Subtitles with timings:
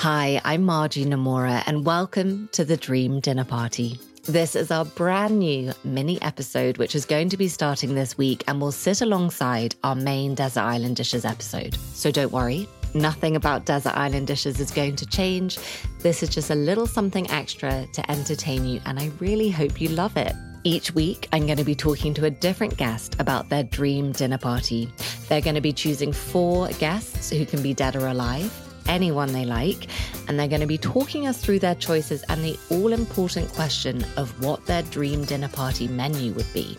[0.00, 3.98] Hi, I'm Margie Nomura, and welcome to the Dream Dinner Party.
[4.24, 8.44] This is our brand new mini episode, which is going to be starting this week
[8.46, 11.78] and will sit alongside our main Desert Island Dishes episode.
[11.94, 15.58] So don't worry, nothing about Desert Island Dishes is going to change.
[16.00, 19.88] This is just a little something extra to entertain you, and I really hope you
[19.88, 20.34] love it.
[20.62, 24.38] Each week, I'm going to be talking to a different guest about their dream dinner
[24.38, 24.92] party.
[25.30, 28.52] They're going to be choosing four guests who can be dead or alive
[28.88, 29.88] anyone they like,
[30.28, 34.04] and they're going to be talking us through their choices and the all important question
[34.16, 36.76] of what their dream dinner party menu would be.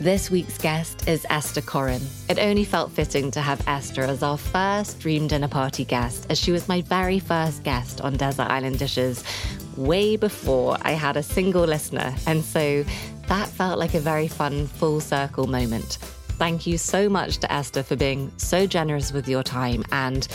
[0.00, 2.00] This week's guest is Esther Coren.
[2.30, 6.40] It only felt fitting to have Esther as our first Dream Dinner Party guest, as
[6.40, 9.22] she was my very first guest on Desert Island Dishes
[9.76, 12.14] way before I had a single listener.
[12.26, 12.82] And so
[13.28, 15.98] that felt like a very fun full circle moment.
[16.38, 20.26] Thank you so much to Esther for being so generous with your time and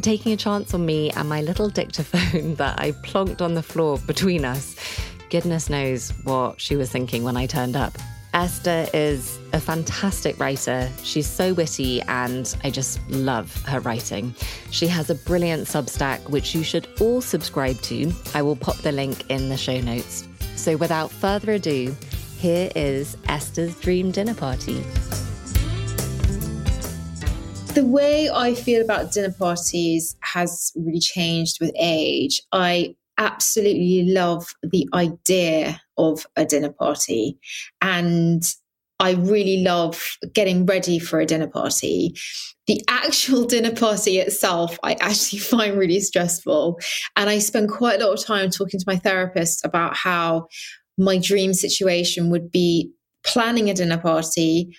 [0.00, 3.62] for taking a chance on me and my little dictaphone that I plonked on the
[3.62, 4.76] floor between us.
[5.28, 7.96] Goodness knows what she was thinking when I turned up.
[8.32, 10.88] Esther is a fantastic writer.
[11.02, 14.34] She's so witty, and I just love her writing.
[14.70, 18.12] She has a brilliant Substack, which you should all subscribe to.
[18.34, 20.28] I will pop the link in the show notes.
[20.54, 21.94] So, without further ado,
[22.38, 24.82] here is Esther's dream dinner party.
[27.74, 32.42] The way I feel about dinner parties has really changed with age.
[32.50, 37.38] I absolutely love the idea of a dinner party
[37.80, 38.42] and
[38.98, 42.16] I really love getting ready for a dinner party.
[42.66, 46.80] The actual dinner party itself, I actually find really stressful.
[47.16, 50.48] And I spend quite a lot of time talking to my therapist about how
[50.98, 52.90] my dream situation would be
[53.24, 54.76] planning a dinner party,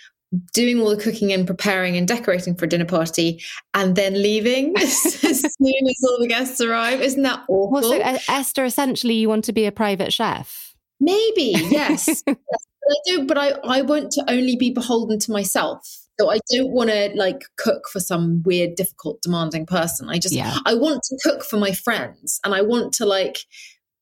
[0.53, 3.41] doing all the cooking and preparing and decorating for a dinner party
[3.73, 7.01] and then leaving as soon as all the guests arrive.
[7.01, 7.71] Isn't that awful?
[7.71, 10.75] Well, so uh, Esther, essentially, you want to be a private chef?
[10.99, 12.07] Maybe, yes.
[12.07, 12.23] yes.
[12.25, 15.85] But I do, but I, I want to only be beholden to myself.
[16.19, 20.09] So I don't want to like cook for some weird, difficult, demanding person.
[20.09, 20.57] I just, yeah.
[20.65, 23.39] I want to cook for my friends and I want to like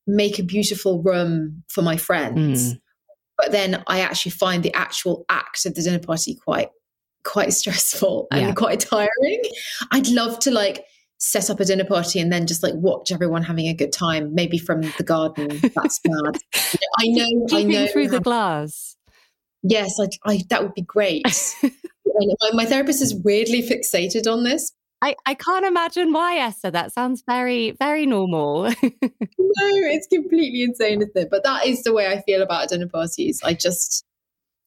[0.06, 2.74] make a beautiful room for my friends.
[2.74, 2.82] Mm
[3.40, 6.70] but then I actually find the actual act of the dinner party quite
[7.24, 8.54] quite stressful and yeah.
[8.54, 9.42] quite tiring.
[9.92, 10.86] I'd love to like
[11.20, 14.34] set up a dinner party and then just like watch everyone having a good time,
[14.34, 15.60] maybe from the garden.
[15.76, 16.38] That's bad.
[16.98, 18.96] I know, I know through how, the glass.
[19.64, 21.26] Yes, I, I, that would be great.
[21.64, 24.72] my, my therapist is weirdly fixated on this,
[25.02, 26.72] I, I can't imagine why, Esther.
[26.72, 28.64] That sounds very, very normal.
[28.84, 29.00] no,
[29.38, 31.30] it's completely insane, isn't it?
[31.30, 33.42] But that is the way I feel about dinner parties.
[33.44, 34.04] I just,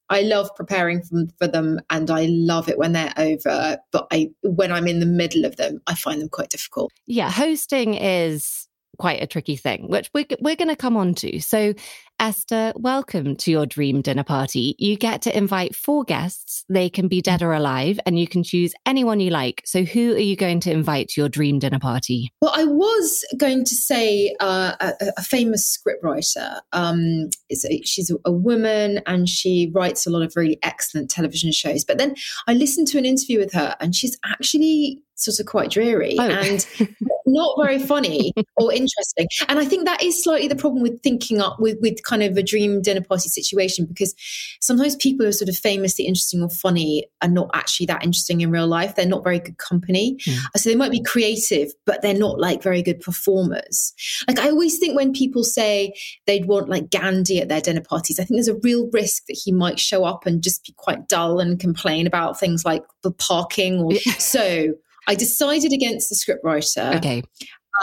[0.08, 3.78] I love preparing for, for them and I love it when they're over.
[3.90, 6.90] But I, when I'm in the middle of them, I find them quite difficult.
[7.06, 8.68] Yeah, hosting is
[9.02, 11.40] quite a tricky thing, which we're, we're going to come on to.
[11.40, 11.74] So,
[12.20, 14.76] Esther, welcome to your dream dinner party.
[14.78, 16.64] You get to invite four guests.
[16.68, 19.60] They can be dead or alive, and you can choose anyone you like.
[19.64, 22.32] So, who are you going to invite to your dream dinner party?
[22.40, 26.60] Well, I was going to say uh, a, a, famous scriptwriter.
[26.72, 31.50] Um, a, she's a, a woman and she writes a lot of really excellent television
[31.50, 31.84] shows.
[31.84, 32.14] But then
[32.46, 36.28] I listened to an interview with her, and she's actually sort of quite dreary oh.
[36.28, 36.66] and
[37.26, 39.26] not very funny or interesting.
[39.48, 42.36] And I think that is slightly the problem with thinking up with, with kind of
[42.36, 44.14] a dream dinner party situation because
[44.60, 48.50] sometimes people are sort of famously interesting or funny and not actually that interesting in
[48.50, 48.94] real life.
[48.94, 50.16] They're not very good company.
[50.26, 50.38] Mm.
[50.56, 53.92] So they might be creative, but they're not like very good performers.
[54.28, 55.94] Like I always think when people say
[56.26, 59.40] they'd want like Gandhi at their dinner parties, I think there's a real risk that
[59.42, 63.12] he might show up and just be quite dull and complain about things like the
[63.12, 64.74] parking or so
[65.08, 66.96] I decided against the scriptwriter.
[66.96, 67.22] Okay.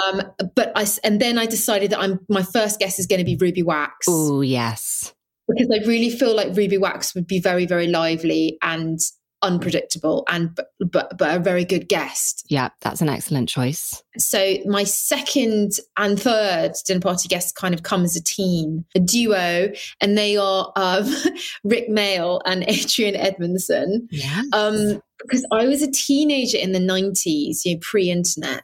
[0.04, 0.22] Um,
[0.56, 3.36] but I and then I decided that I'm my first guess is going to be
[3.36, 4.06] Ruby Wax.
[4.08, 5.14] Oh yes,
[5.48, 9.00] because I really feel like Ruby Wax would be very very lively and
[9.42, 12.46] unpredictable and but, but but a very good guest.
[12.50, 14.04] Yeah, that's an excellent choice.
[14.18, 19.00] So my second and third dinner party guests kind of come as a team, a
[19.00, 21.12] duo, and they are um,
[21.64, 24.08] Rik Mayall and Adrian Edmondson.
[24.12, 24.44] Yeah.
[24.54, 28.64] Um, because I was a teenager in the 90s, you know, pre internet.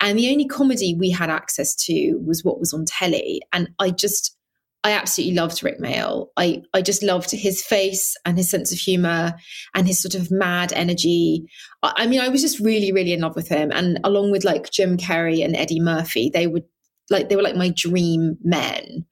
[0.00, 3.42] And the only comedy we had access to was what was on telly.
[3.52, 4.36] And I just,
[4.82, 6.28] I absolutely loved Rik Mayall.
[6.36, 9.34] I, I just loved his face and his sense of humor
[9.74, 11.46] and his sort of mad energy.
[11.82, 13.70] I, I mean, I was just really, really in love with him.
[13.72, 16.62] And along with like Jim Carrey and Eddie Murphy, they were
[17.10, 19.04] like they were like my dream men.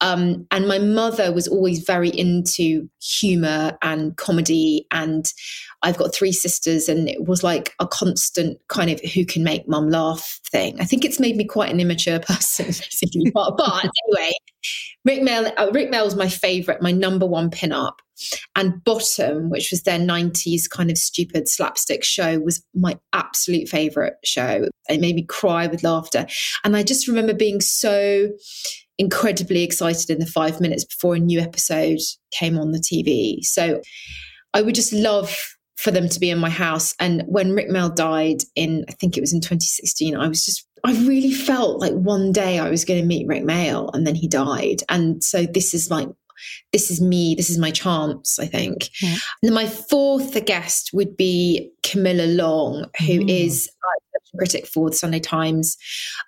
[0.00, 4.86] Um, and my mother was always very into humor and comedy.
[4.90, 5.30] And
[5.82, 9.68] I've got three sisters, and it was like a constant kind of who can make
[9.68, 10.80] mum laugh thing.
[10.80, 12.72] I think it's made me quite an immature person,
[13.34, 14.32] but, but anyway,
[15.04, 18.00] Rik Mayall, uh, Rik Mayall was my favorite, my number one pin-up.
[18.54, 24.14] And Bottom, which was their 90s kind of stupid slapstick show, was my absolute favorite
[24.24, 24.68] show.
[24.88, 26.26] It made me cry with laughter.
[26.62, 28.28] And I just remember being so
[28.98, 31.98] incredibly excited in the five minutes before a new episode
[32.30, 33.42] came on the TV.
[33.42, 33.80] So
[34.54, 35.36] I would just love
[35.76, 36.94] for them to be in my house.
[37.00, 40.66] And when Rik Mayall died in, I think it was in 2016, I was just,
[40.84, 44.14] I really felt like one day I was going to meet Rik Mayall and then
[44.14, 44.82] he died.
[44.88, 46.08] And so this is like
[46.72, 48.90] this is me, this is my chance, I think.
[49.00, 49.16] Yeah.
[49.42, 53.28] And my fourth guest would be Camilla Long, who mm.
[53.28, 53.70] is
[54.36, 55.76] critic for the Sunday Times.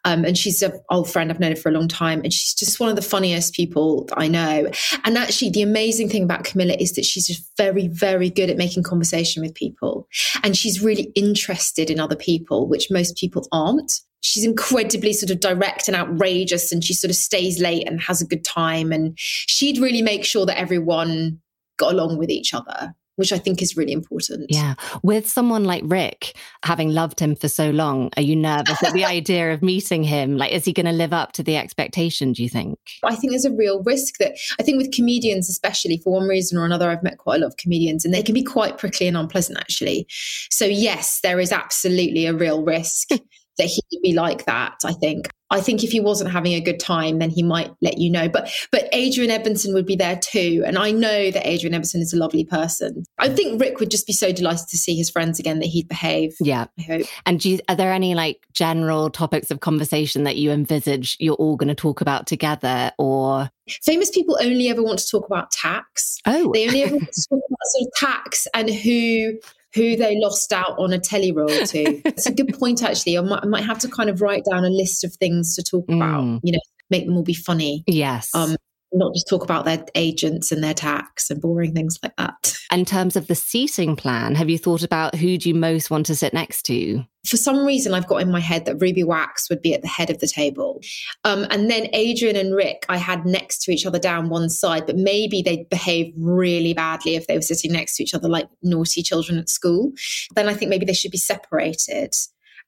[0.04, 2.20] Um, and she's an old friend, I've known her for a long time.
[2.22, 4.70] And she's just one of the funniest people I know.
[5.04, 8.56] And actually, the amazing thing about Camilla is that she's just very, very good at
[8.56, 10.08] making conversation with people.
[10.42, 15.38] And she's really interested in other people, which most people aren't she's incredibly sort of
[15.38, 19.12] direct and outrageous and she sort of stays late and has a good time and
[19.18, 21.38] she'd really make sure that everyone
[21.76, 24.46] got along with each other which I think is really important.
[24.49, 24.75] Yeah.
[25.02, 29.05] With someone like Rick, having loved him for so long, are you nervous at the
[29.05, 30.37] idea of meeting him?
[30.37, 32.78] Like, is he going to live up to the expectation, do you think?
[33.02, 36.58] I think there's a real risk that I think with comedians, especially for one reason
[36.58, 39.06] or another, I've met quite a lot of comedians and they can be quite prickly
[39.06, 40.06] and unpleasant, actually.
[40.50, 43.08] So, yes, there is absolutely a real risk.
[43.58, 45.28] that he'd be like that i think.
[45.50, 48.28] I think if he wasn't having a good time then he might let you know.
[48.28, 50.64] But but adrian edmondson would be there too.
[50.66, 53.04] And i know that adrian edmondson is a lovely person.
[53.18, 55.88] I think Rick would just be so delighted to see his friends again that he'd
[55.88, 56.66] behave yeah.
[56.78, 57.02] I hope.
[57.26, 61.56] And you, are there any like general topics of conversation that you envisage you're all
[61.56, 63.50] going to talk about together or?
[63.82, 66.18] Famous people only ever want to talk about tax.
[66.26, 66.50] Oh.
[66.52, 69.38] They only ever want to talk about sort of tax and who
[69.75, 72.03] who they lost out on a telly role to.
[72.06, 73.19] It's a good point, actually.
[73.19, 75.62] I might, I might, have to kind of write down a list of things to
[75.62, 75.97] talk mm.
[75.97, 76.61] about, you know,
[76.91, 77.82] make them all be funny.
[77.87, 78.32] Yes.
[78.35, 78.56] Um,
[78.94, 82.56] not just talk about their agents and their tax and boring things like that.
[82.73, 86.06] In terms of the seating plan, have you thought about who do you most want
[86.06, 87.05] to sit next to?
[87.26, 89.88] For some reason, I've got in my head that Ruby Wax would be at the
[89.88, 90.81] head of the table.
[91.25, 94.87] Um, and then Adrian and Rick, I had next to each other down one side,
[94.87, 98.49] but maybe they'd behave really badly if they were sitting next to each other like
[98.62, 99.93] naughty children at school.
[100.35, 102.14] Then I think maybe they should be separated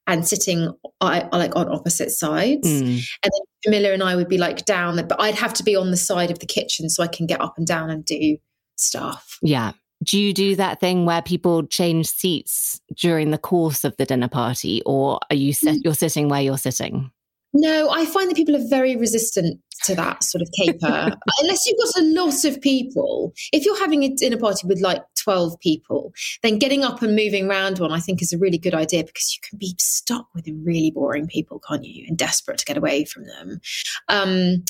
[0.07, 0.71] and sitting
[1.01, 2.67] I, like on opposite sides.
[2.67, 3.01] Mm.
[3.23, 5.91] And then Camilla and I would be like down, but I'd have to be on
[5.91, 8.37] the side of the kitchen so I can get up and down and do
[8.77, 9.37] stuff.
[9.41, 9.73] Yeah.
[10.03, 14.27] Do you do that thing where people change seats during the course of the dinner
[14.29, 15.81] party, or are you sit- mm.
[15.83, 17.11] you're sitting where you're sitting?
[17.53, 21.11] No, I find that people are very resistant to that sort of caper.
[21.39, 23.33] Unless you've got a lot of people.
[23.51, 26.13] If you're having a dinner party with like 12 people,
[26.43, 29.33] then getting up and moving around one, I think, is a really good idea because
[29.35, 32.05] you can be stuck with really boring people, can't you?
[32.07, 33.61] And desperate to get away from them.
[34.07, 34.63] Um,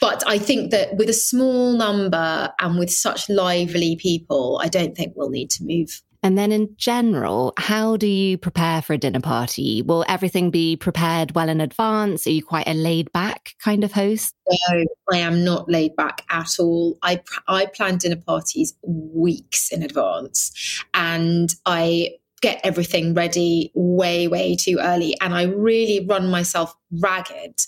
[0.00, 4.96] but I think that with a small number and with such lively people, I don't
[4.96, 8.98] think we'll need to move and then in general, how do you prepare for a
[8.98, 9.80] dinner party?
[9.80, 12.26] Will everything be prepared well in advance?
[12.26, 14.34] Are you quite a laid back kind of host?
[14.48, 16.98] No, I am not laid back at all.
[17.02, 24.56] I I plan dinner parties weeks in advance and I get everything ready way, way
[24.56, 25.14] too early.
[25.20, 27.60] And I really run myself ragged,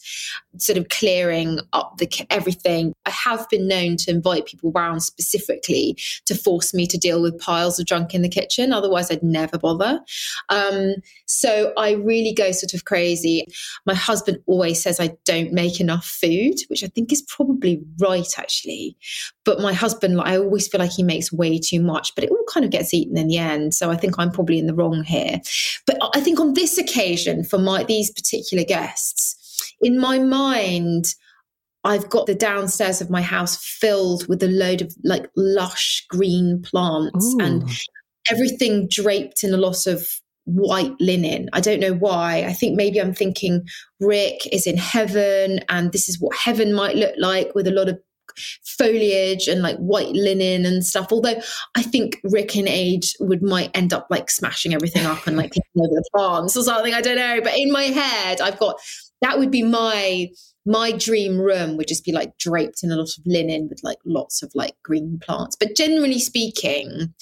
[0.56, 2.92] sort of clearing up the everything.
[3.06, 7.38] I have been known to invite people around specifically to force me to deal with
[7.38, 8.72] piles of junk in the kitchen.
[8.72, 10.00] Otherwise, I'd never bother.
[10.48, 10.94] Um,
[11.26, 13.46] so I really go sort of crazy.
[13.86, 18.38] My husband always says I don't make enough food, which I think is probably right,
[18.38, 18.96] actually.
[19.44, 22.44] But my husband, I always feel like he makes way too much, but it all
[22.52, 23.74] kind of gets eaten in the end.
[23.74, 25.40] So I think I'm probably in the wrong here.
[25.86, 31.14] But I think on this occasion, for my these particular guests, in my mind,
[31.84, 36.62] I've got the downstairs of my house filled with a load of like lush green
[36.62, 37.40] plants Ooh.
[37.40, 37.68] and
[38.30, 40.06] everything draped in a lot of
[40.44, 41.48] white linen.
[41.52, 42.44] I don't know why.
[42.44, 43.62] I think maybe I'm thinking
[44.00, 47.88] Rick is in heaven and this is what heaven might look like with a lot
[47.88, 47.98] of
[48.64, 51.08] foliage and like white linen and stuff.
[51.10, 51.40] Although
[51.74, 55.52] I think Rick and Ade would might end up like smashing everything up and like
[55.52, 56.94] taking over the plants or something.
[56.94, 57.40] I don't know.
[57.42, 58.80] But in my head, I've got
[59.20, 60.28] that would be my
[60.64, 63.98] my dream room would just be like draped in a lot of linen with like
[64.04, 65.56] lots of like green plants.
[65.56, 67.14] But generally speaking,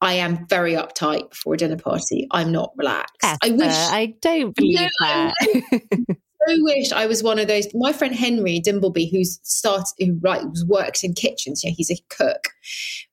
[0.00, 2.26] I am very uptight before a dinner party.
[2.30, 3.16] I'm not relaxed.
[3.22, 6.16] Esther, I wish I don't believe no, that.
[6.46, 7.66] so wish I was one of those.
[7.74, 12.48] My friend Henry Dimbleby, who's started, who like works in kitchens, know, he's a cook.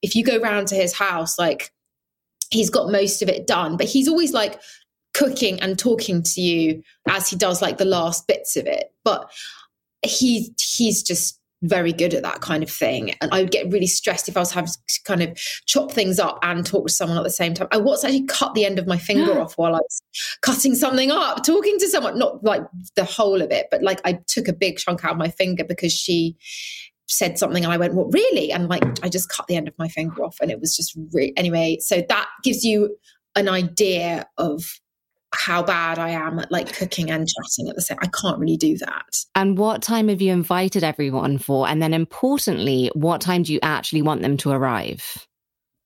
[0.02, 1.72] If you go round to his house, like
[2.50, 4.62] he's got most of it done, but he's always like
[5.14, 8.94] cooking and talking to you as he does like the last bits of it.
[9.04, 9.30] But
[10.04, 13.16] he he's just very good at that kind of thing.
[13.22, 16.20] And I would get really stressed if I was having to kind of chop things
[16.20, 17.68] up and talk to someone at the same time.
[17.72, 20.02] I once actually cut the end of my finger off while I was
[20.42, 22.62] cutting something up, talking to someone, not like
[22.96, 25.64] the whole of it, but like I took a big chunk out of my finger
[25.64, 26.38] because she
[27.08, 28.52] said something and I went, What really?
[28.52, 30.96] And like I just cut the end of my finger off and it was just
[31.14, 31.78] really anyway.
[31.80, 32.98] So that gives you
[33.36, 34.80] an idea of
[35.34, 37.98] how bad I am at like cooking and chatting at the same.
[38.02, 39.18] I can't really do that.
[39.36, 41.68] And what time have you invited everyone for?
[41.68, 45.28] And then importantly, what time do you actually want them to arrive?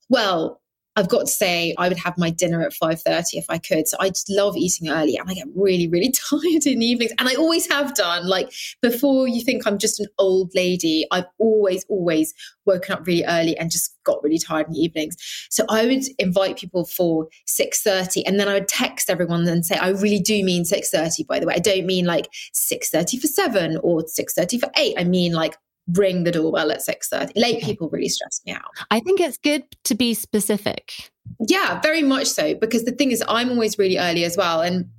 [0.10, 0.61] Well,
[0.98, 3.88] I've got to say, I would have my dinner at 5.30 if I could.
[3.88, 7.14] So I just love eating early and I get really, really tired in the evenings.
[7.18, 8.28] And I always have done.
[8.28, 12.34] Like before you think I'm just an old lady, I've always, always
[12.66, 15.16] woken up really early and just got really tired in the evenings.
[15.50, 19.78] So I would invite people for 6.30 and then I would text everyone and say,
[19.78, 21.56] I really do mean 6.30, by the way.
[21.56, 24.96] I don't mean like 6.30 for 7 or 6.30 for 8.
[24.98, 25.56] I mean like
[25.94, 28.62] ring the doorbell at 6.30 late people really stress me out.
[28.92, 31.12] I think it's good to be specific.
[31.48, 34.90] Yeah very much so because the thing is i'm always really early as well and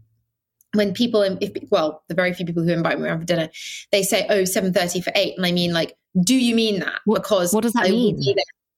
[0.74, 3.50] when people if well the very few people who invite me around for dinner
[3.90, 7.00] they say oh 7.30 for 8 and i mean like do you mean that?
[7.04, 8.20] What, because what does that I mean?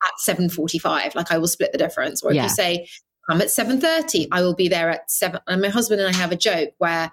[0.02, 2.22] at 7.45 like i will split the difference.
[2.22, 2.44] Or if yeah.
[2.44, 2.86] you say
[3.28, 6.32] i'm at 7.30 i will be there at 7 and my husband and i have
[6.32, 7.10] a joke where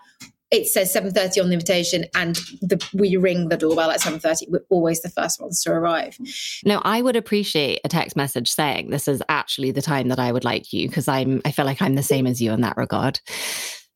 [0.51, 4.65] it says 7.30 on the invitation and the, we ring the doorbell at 7.30 we're
[4.70, 6.17] always the first ones to arrive
[6.65, 10.31] now i would appreciate a text message saying this is actually the time that i
[10.31, 12.77] would like you because i'm i feel like i'm the same as you in that
[12.77, 13.20] regard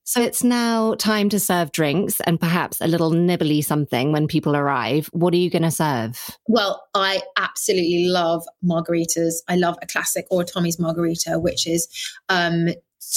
[0.07, 4.55] so it's now time to serve drinks and perhaps a little nibbly something when people
[4.55, 5.09] arrive.
[5.13, 6.29] What are you going to serve?
[6.47, 9.33] Well, I absolutely love margaritas.
[9.49, 11.87] I love a classic or a Tommy's margarita, which is
[12.29, 12.67] um,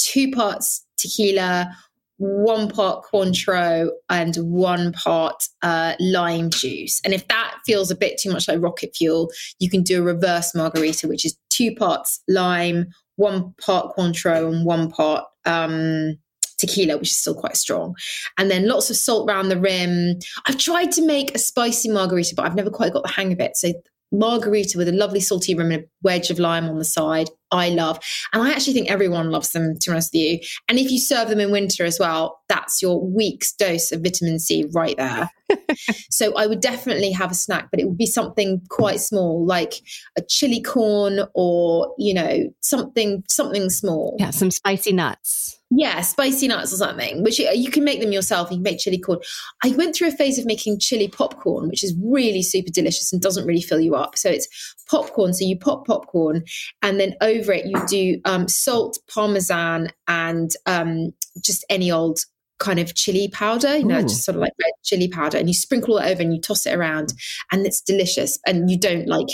[0.07, 1.69] two parts tequila,
[2.19, 7.01] one part Cointreau and one part uh, lime juice.
[7.03, 10.05] And if that feels a bit too much like rocket fuel, you can do a
[10.05, 16.17] reverse margarita, which is two parts lime, one part Cointreau, and one part um,
[16.57, 17.95] tequila, which is still quite strong.
[18.37, 20.19] And then lots of salt around the rim.
[20.45, 23.39] I've tried to make a spicy margarita, but I've never quite got the hang of
[23.39, 23.55] it.
[23.55, 23.71] So
[24.11, 27.29] margarita with a lovely salty rim and a wedge of lime on the side.
[27.51, 27.99] I love.
[28.33, 30.39] And I actually think everyone loves them, to be honest with you.
[30.67, 34.39] And if you serve them in winter as well, that's your week's dose of vitamin
[34.39, 35.29] C right there.
[36.09, 39.73] So I would definitely have a snack, but it would be something quite small, like
[40.17, 44.15] a chili corn or, you know, something something small.
[44.19, 45.59] Yeah, some spicy nuts.
[45.71, 48.49] Yeah, spicy nuts or something, which you can make them yourself.
[48.49, 49.19] You can make chili corn.
[49.63, 53.21] I went through a phase of making chili popcorn, which is really super delicious and
[53.21, 54.17] doesn't really fill you up.
[54.17, 54.47] So it's
[54.89, 55.33] popcorn.
[55.33, 56.43] So you pop popcorn
[56.81, 62.19] and then over it you do um, salt, parmesan, and um, just any old
[62.59, 64.03] kind of chili powder, you know, Ooh.
[64.03, 66.65] just sort of like red chili powder, and you sprinkle it over and you toss
[66.65, 67.13] it around,
[67.51, 68.37] and it's delicious.
[68.45, 69.27] And you don't like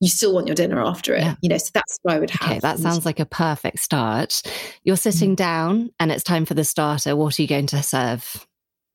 [0.00, 1.36] you still want your dinner after it, yeah.
[1.42, 1.58] you know.
[1.58, 2.50] So that's what I would have.
[2.50, 4.42] Okay, that sounds like a perfect start.
[4.82, 5.36] You're sitting mm.
[5.36, 7.14] down, and it's time for the starter.
[7.14, 8.46] What are you going to serve?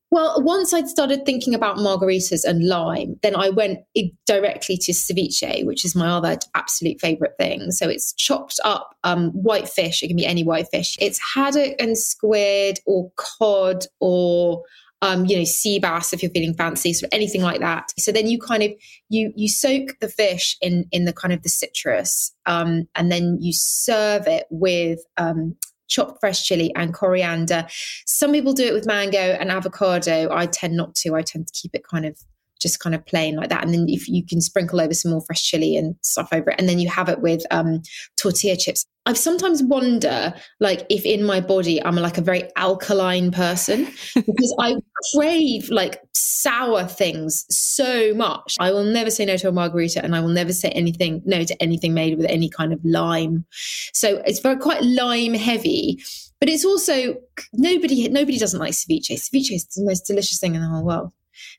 [0.10, 3.80] Well, once I'd started thinking about margaritas and lime, then I went
[4.26, 7.72] directly to ceviche, which is my other absolute favorite thing.
[7.72, 10.02] So it's chopped up um, white fish.
[10.02, 10.96] It can be any white fish.
[11.02, 14.64] It's haddock and squid or cod or
[15.02, 17.92] um, you know, sea bass if you're feeling fancy, so anything like that.
[18.00, 18.72] So then you kind of
[19.10, 23.38] you you soak the fish in in the kind of the citrus, um, and then
[23.40, 25.56] you serve it with um,
[25.88, 27.67] chopped fresh chili and coriander.
[28.06, 30.29] Some people do it with mango and avocado.
[30.32, 31.15] I tend not to.
[31.15, 32.20] I tend to keep it kind of
[32.60, 33.63] just kind of plain like that.
[33.63, 36.56] And then if you can sprinkle over some more fresh chili and stuff over it,
[36.60, 37.82] and then you have it with um,
[38.15, 38.86] tortilla chips.
[39.08, 43.86] I sometimes wonder, like, if in my body I'm like a very alkaline person
[44.16, 44.76] because I
[45.14, 48.56] crave like sour things so much.
[48.60, 51.44] I will never say no to a margarita, and I will never say anything no
[51.46, 53.46] to anything made with any kind of lime.
[53.94, 56.04] So it's very quite lime heavy.
[56.42, 57.16] But it's also
[57.54, 59.12] nobody nobody doesn't like ceviche.
[59.12, 61.12] Ceviche is the most delicious thing in the whole world.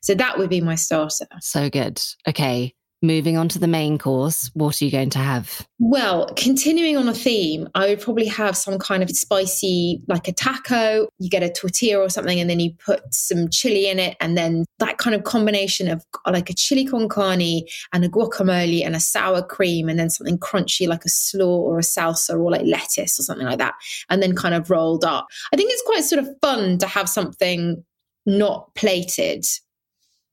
[0.03, 1.25] So that would be my starter.
[1.41, 1.99] So good.
[2.27, 2.75] Okay.
[3.01, 5.65] Moving on to the main course, what are you going to have?
[5.79, 10.33] Well, continuing on a theme, I would probably have some kind of spicy, like a
[10.33, 11.07] taco.
[11.17, 14.17] You get a tortilla or something, and then you put some chili in it.
[14.19, 17.61] And then that kind of combination of like a chili con carne
[17.93, 21.79] and a guacamole and a sour cream, and then something crunchy like a slaw or
[21.79, 23.75] a salsa or like lettuce or something like that.
[24.09, 25.27] And then kind of rolled up.
[25.53, 27.81] I think it's quite sort of fun to have something
[28.25, 29.45] not plated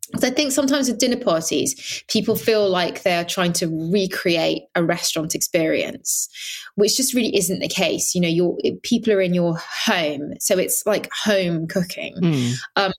[0.07, 4.85] because I think sometimes with dinner parties, people feel like they're trying to recreate a
[4.85, 6.29] restaurant experience,
[6.75, 8.15] which just really isn't the case.
[8.15, 12.15] You know, your people are in your home, so it's like home cooking.
[12.17, 12.55] Mm.
[12.77, 12.93] Um,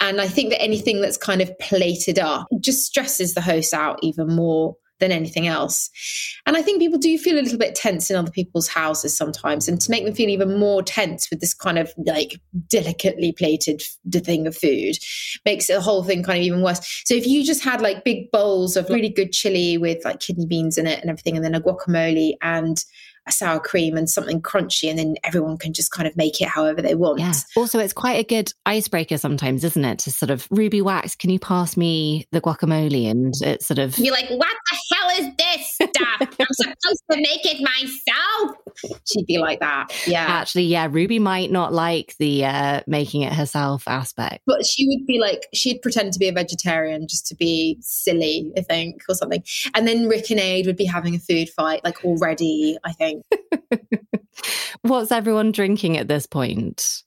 [0.00, 3.98] and I think that anything that's kind of plated up just stresses the host out
[4.02, 5.90] even more than anything else.
[6.46, 9.68] And I think people do feel a little bit tense in other people's houses sometimes.
[9.68, 13.82] And to make them feel even more tense with this kind of like delicately plated
[14.10, 14.96] thing of food
[15.44, 17.02] makes the whole thing kind of even worse.
[17.04, 20.46] So if you just had like big bowls of really good chili with like kidney
[20.46, 22.82] beans in it and everything, and then a guacamole and
[23.28, 26.48] a sour cream and something crunchy, and then everyone can just kind of make it
[26.48, 27.20] however they want.
[27.20, 27.32] Yeah.
[27.56, 30.00] Also, it's quite a good icebreaker sometimes, isn't it?
[30.00, 33.08] To sort of Ruby Wax, can you pass me the guacamole?
[33.08, 34.50] And it's sort of you're like, what
[35.18, 36.20] is this stuff?
[36.20, 38.56] I'm supposed to make it myself.
[39.10, 39.88] She'd be like that.
[40.06, 40.24] Yeah.
[40.26, 45.06] Actually, yeah, Ruby might not like the uh, making it herself aspect, but she would
[45.06, 49.14] be like, she'd pretend to be a vegetarian just to be silly, I think, or
[49.14, 49.42] something.
[49.74, 52.76] And then Rick and Ade would be having a food fight, like already.
[52.84, 53.24] I think
[54.82, 57.02] What's everyone drinking at this point?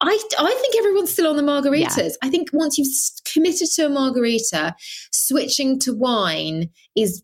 [0.00, 1.96] I, I think everyone's still on the margaritas.
[1.96, 2.22] Yeah.
[2.22, 2.88] I think once you've
[3.30, 4.74] committed to a margarita,
[5.12, 7.22] switching to wine is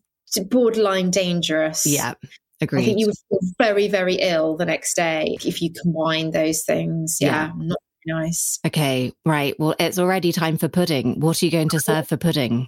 [0.49, 1.85] borderline dangerous.
[1.85, 2.13] Yeah.
[2.59, 2.81] Agreed.
[2.81, 6.63] I think you would feel very, very ill the next day if you combine those
[6.63, 7.17] things.
[7.21, 7.51] Yeah, yeah.
[7.55, 8.59] not nice.
[8.65, 9.57] Okay, right.
[9.59, 11.19] Well, it's already time for pudding.
[11.19, 12.67] What are you going to serve for pudding?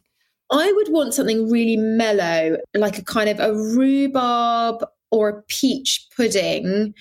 [0.52, 6.08] I would want something really mellow, like a kind of a rhubarb or a peach
[6.16, 6.94] pudding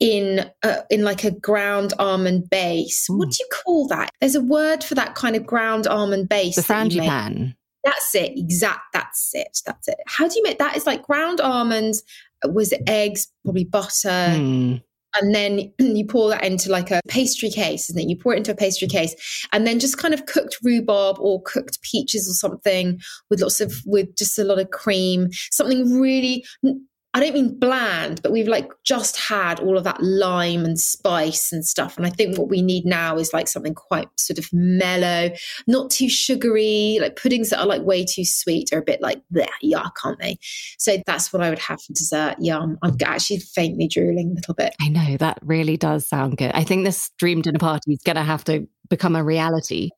[0.00, 3.06] in a, in like a ground almond base.
[3.08, 4.10] What do you call that?
[4.20, 6.56] There's a word for that kind of ground almond base.
[6.56, 7.54] The frangipane.
[7.84, 8.32] That's it.
[8.36, 8.92] Exact.
[8.92, 9.60] That's it.
[9.66, 9.96] That's it.
[10.06, 10.76] How do you make that?
[10.76, 12.02] Is like ground almonds
[12.44, 14.08] was eggs, probably butter.
[14.08, 14.82] Mm.
[15.16, 18.38] And then you pour that into like a pastry case, and then you pour it
[18.38, 19.14] into a pastry case,
[19.52, 23.00] and then just kind of cooked rhubarb or cooked peaches or something
[23.30, 26.44] with lots of with just a lot of cream, something really
[27.14, 31.52] I don't mean bland, but we've like just had all of that lime and spice
[31.52, 31.96] and stuff.
[31.96, 35.30] And I think what we need now is like something quite sort of mellow,
[35.68, 36.98] not too sugary.
[37.00, 40.20] Like puddings that are like way too sweet are a bit like bleh, yuck, aren't
[40.20, 40.38] they?
[40.76, 42.34] So that's what I would have for dessert.
[42.40, 42.78] Yum.
[42.82, 44.74] I'm actually faintly drooling a little bit.
[44.80, 46.50] I know that really does sound good.
[46.52, 49.90] I think this dream dinner party is going to have to become a reality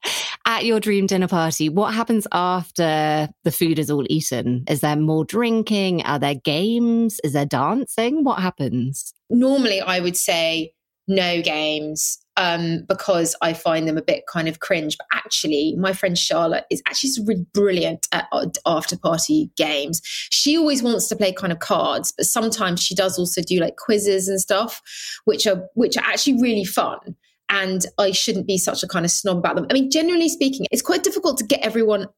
[0.47, 4.65] at your dream dinner party, what happens after the food is all eaten?
[4.69, 6.03] Is there more drinking?
[6.05, 7.21] Are there games?
[7.25, 8.23] Is there dancing?
[8.23, 9.13] What happens?
[9.29, 10.73] Normally, I would say
[11.09, 14.97] no games um, because I find them a bit kind of cringe.
[14.97, 18.27] But actually, my friend Charlotte is actually really brilliant at
[18.65, 20.01] after party games.
[20.31, 23.77] She always wants to play kind of cards, but sometimes she does also do like
[23.77, 24.81] quizzes and stuff,
[25.25, 27.17] which are which are actually really fun
[27.49, 29.67] and I shouldn't be such a kind of snob about them.
[29.71, 32.09] I mean, generally speaking, it's quite difficult to get everyone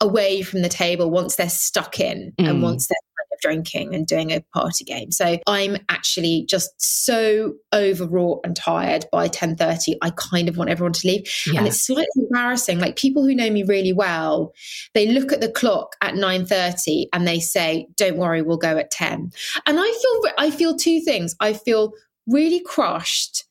[0.00, 2.48] away from the table once they're stuck in mm.
[2.48, 5.10] and once they're kind of drinking and doing a party game.
[5.10, 9.96] So I'm actually just so overwrought and tired by 10:30.
[10.02, 11.26] I kind of want everyone to leave.
[11.46, 11.58] Yeah.
[11.58, 12.80] And it's slightly embarrassing.
[12.80, 14.52] Like people who know me really well,
[14.94, 18.90] they look at the clock at 9:30 and they say, "Don't worry, we'll go at
[18.90, 19.30] 10."
[19.66, 21.34] And I feel I feel two things.
[21.40, 21.92] I feel
[22.26, 23.44] really crushed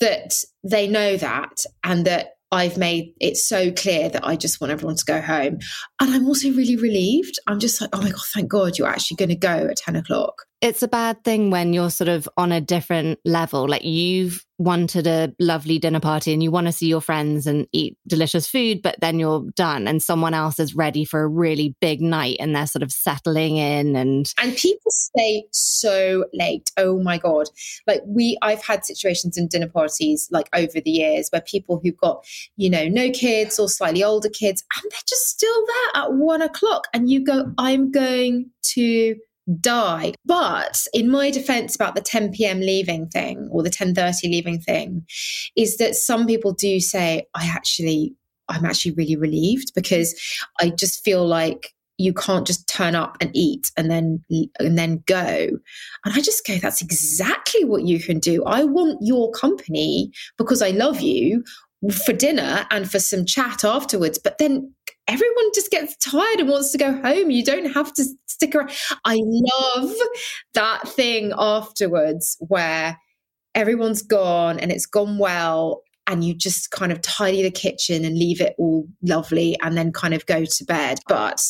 [0.00, 0.34] that
[0.64, 4.96] they know that and that I've made it so clear that I just want everyone
[4.96, 5.58] to go home.
[6.00, 7.38] And I'm also really relieved.
[7.46, 9.96] I'm just like, oh my God, thank God you're actually going to go at 10
[9.96, 13.68] o'clock it's a bad thing when you're sort of on a different level.
[13.68, 17.68] Like you've wanted a lovely dinner party and you want to see your friends and
[17.72, 21.76] eat delicious food, but then you're done and someone else is ready for a really
[21.80, 26.72] big night and they're sort of settling in and and people stay so late.
[26.76, 27.48] Oh my god.
[27.86, 31.96] Like we I've had situations in dinner parties like over the years where people who've
[31.96, 32.24] got,
[32.56, 36.42] you know, no kids or slightly older kids and they're just still there at one
[36.42, 39.16] o'clock and you go, I'm going to
[39.60, 40.14] die.
[40.24, 42.60] But in my defense about the 10 p.m.
[42.60, 45.06] leaving thing or the 10:30 leaving thing
[45.56, 48.14] is that some people do say I actually
[48.48, 50.14] I'm actually really relieved because
[50.60, 54.24] I just feel like you can't just turn up and eat and then
[54.60, 55.48] and then go
[56.04, 60.62] and i just go that's exactly what you can do i want your company because
[60.62, 61.42] i love you
[62.04, 64.72] for dinner and for some chat afterwards but then
[65.08, 67.30] everyone just gets tired and wants to go home.
[67.30, 68.70] You don't have to stick around.
[69.04, 69.94] I love
[70.54, 72.98] that thing afterwards where
[73.54, 78.18] everyone's gone and it's gone well and you just kind of tidy the kitchen and
[78.18, 81.00] leave it all lovely and then kind of go to bed.
[81.08, 81.42] But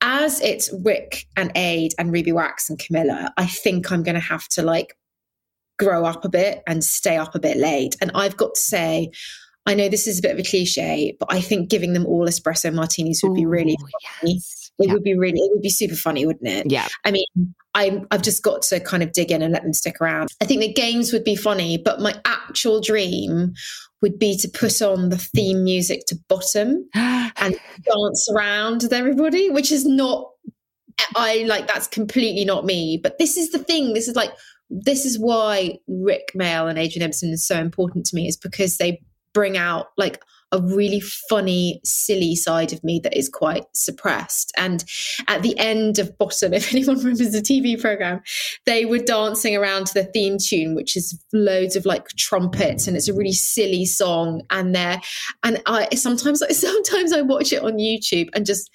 [0.00, 4.20] as it's Rick and Ade and Ruby Wax and Camilla, I think I'm going to
[4.20, 4.96] have to like
[5.78, 7.96] grow up a bit and stay up a bit late.
[8.00, 9.10] And I've got to say,
[9.66, 12.26] I know this is a bit of a cliche, but I think giving them all
[12.26, 14.34] espresso martinis would Ooh, be really funny.
[14.34, 14.70] Yes.
[14.78, 14.92] It yeah.
[14.92, 16.70] would be really, it would be super funny, wouldn't it?
[16.70, 16.86] Yeah.
[17.04, 17.26] I mean,
[17.74, 20.28] I, I've just got to kind of dig in and let them stick around.
[20.40, 23.54] I think the games would be funny, but my actual dream
[24.02, 29.50] would be to put on the theme music to Bottom and dance around with everybody,
[29.50, 30.30] which is not,
[31.16, 33.00] I like, that's completely not me.
[33.02, 33.94] But this is the thing.
[33.94, 34.30] This is like,
[34.70, 38.76] this is why Rik Mayall and Adrian Edmondson is so important to me, is because
[38.76, 39.00] they
[39.36, 44.50] bring out like a really funny, silly side of me that is quite suppressed.
[44.56, 44.82] And
[45.28, 48.22] at the end of Bottom, if anyone remembers the TV program,
[48.64, 52.96] they were dancing around to the theme tune, which is loads of like trumpets, and
[52.96, 54.40] it's a really silly song.
[54.48, 55.02] And there,
[55.42, 58.70] and I sometimes, sometimes I watch it on YouTube and just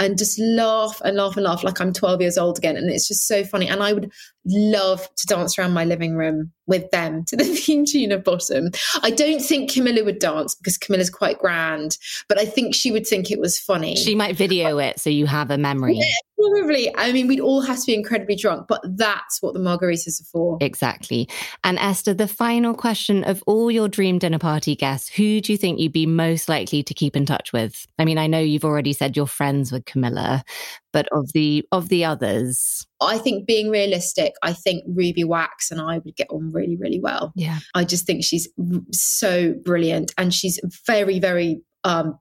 [0.00, 2.76] and just laugh and laugh and laugh like I'm 12 years old again.
[2.76, 3.68] And it's just so funny.
[3.68, 4.10] And I would
[4.46, 8.70] love to dance around my living room with them to the theme tune of Bottom.
[9.02, 13.06] I don't think Camilla would dance because Camilla's quite grand, but I think she would
[13.06, 13.96] think it was funny.
[13.96, 15.96] She might video it so you have a memory.
[15.96, 16.94] Yeah, probably.
[16.96, 20.24] I mean, we'd all have to be incredibly drunk, but that's what the margaritas are
[20.24, 20.58] for.
[20.60, 21.28] Exactly.
[21.64, 25.58] And Esther, the final question of all your dream dinner party guests, who do you
[25.58, 27.86] think you'd be most likely to keep in touch with?
[27.98, 30.44] I mean, I know you've already said you're friends with Camilla,
[30.92, 32.86] but of the of the others?
[33.00, 37.00] I think being realistic i think ruby wax and i would get on really really
[37.00, 37.32] well.
[37.34, 37.58] Yeah.
[37.74, 38.48] I just think she's
[38.92, 42.18] so brilliant and she's very very um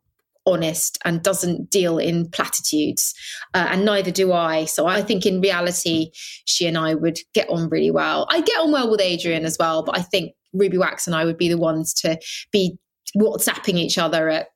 [0.47, 3.13] honest and doesn't deal in platitudes
[3.53, 4.65] uh, and neither do i.
[4.65, 6.11] So i think in reality
[6.45, 8.25] she and i would get on really well.
[8.29, 11.25] I get on well with adrian as well but i think ruby wax and i
[11.25, 12.19] would be the ones to
[12.51, 12.77] be
[13.13, 14.47] whatsapping each other at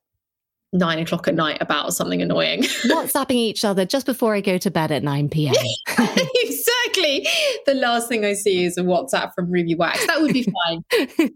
[0.72, 2.62] nine o'clock at night about something annoying.
[2.84, 5.54] WhatsApping each other just before I go to bed at 9 p.m.
[5.88, 7.26] exactly.
[7.66, 10.06] The last thing I see is a WhatsApp from Ruby Wax.
[10.06, 10.84] That would be fine.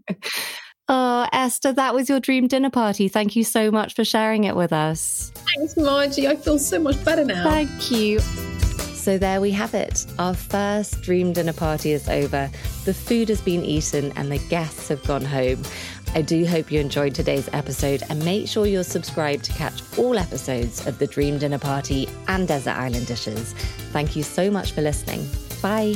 [0.87, 3.07] oh, Esther, that was your dream dinner party.
[3.07, 5.31] Thank you so much for sharing it with us.
[5.55, 6.27] Thanks, Margie.
[6.27, 7.43] I feel so much better now.
[7.43, 8.19] Thank you.
[9.01, 10.05] So there we have it.
[10.19, 12.51] Our first dream dinner party is over.
[12.85, 15.63] The food has been eaten and the guests have gone home.
[16.13, 20.17] I do hope you enjoyed today's episode and make sure you're subscribed to catch all
[20.17, 23.53] episodes of the Dream Dinner Party and Desert Island Dishes.
[23.91, 25.25] Thank you so much for listening.
[25.61, 25.95] Bye.